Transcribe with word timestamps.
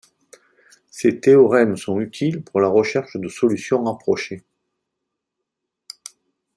Ces 0.89 1.19
théorèmes 1.19 1.77
sont 1.77 2.01
utiles 2.01 2.41
pour 2.41 2.59
la 2.59 2.67
recherche 2.69 3.17
de 3.17 3.27
solutions 3.27 3.85
approchées. 3.85 4.43